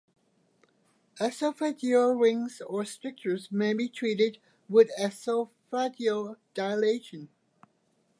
[1.19, 7.29] Esophageal rings or strictures may be treated with esophageal dilation.